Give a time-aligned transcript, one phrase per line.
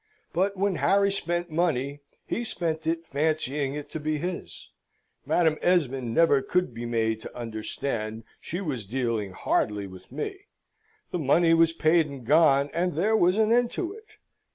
[0.33, 4.71] But when Harry spent money, he spent it fancying it to be his;
[5.27, 10.47] Madam Esmond never could be made to understand she was dealing hardly with me
[11.11, 14.07] the money was paid and gone, and there was an end of it.